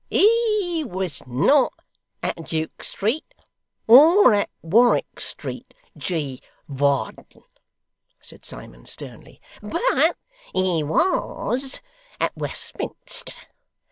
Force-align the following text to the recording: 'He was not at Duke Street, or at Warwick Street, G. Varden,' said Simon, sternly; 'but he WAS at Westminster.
'He 0.09 0.83
was 0.83 1.21
not 1.27 1.73
at 2.23 2.47
Duke 2.47 2.81
Street, 2.83 3.35
or 3.85 4.33
at 4.33 4.49
Warwick 4.63 5.19
Street, 5.19 5.75
G. 5.95 6.41
Varden,' 6.67 7.43
said 8.19 8.43
Simon, 8.43 8.87
sternly; 8.87 9.39
'but 9.61 10.17
he 10.55 10.81
WAS 10.81 11.81
at 12.19 12.35
Westminster. 12.35 13.33